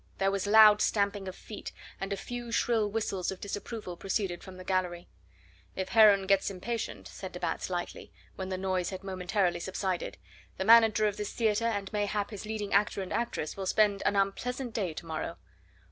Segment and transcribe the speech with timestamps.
[0.17, 4.57] There was loud stamping of feet, and a few shrill whistles of disapproval proceeded from
[4.57, 5.07] the gallery.
[5.75, 10.17] "If Heron gets impatient," said de Batz lightly, when the noise had momentarily subsided,
[10.57, 14.15] "the manager of this theatre and mayhap his leading actor and actress will spend an
[14.15, 15.37] unpleasant day to morrow."